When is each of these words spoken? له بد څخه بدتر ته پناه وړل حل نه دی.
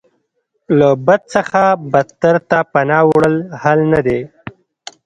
له 0.77 0.89
بد 1.05 1.21
څخه 1.33 1.61
بدتر 1.91 2.35
ته 2.49 2.59
پناه 2.73 3.03
وړل 3.09 3.35
حل 3.61 3.79
نه 3.93 3.99
دی. 4.07 4.19